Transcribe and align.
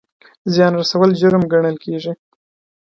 زیان 0.53 0.73
رسول 0.81 1.09
جرم 1.21 1.43
ګڼل 1.51 1.75
کیږي 1.83 2.13